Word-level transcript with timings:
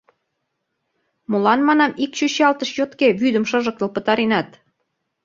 —Молан, 1.29 1.59
манам, 1.67 1.91
ик 2.03 2.11
чӱчалтыш 2.17 2.69
йотке 2.79 3.07
вӱдым 3.19 3.45
шыжыктыл 3.49 3.89
пытаренат? 3.95 4.49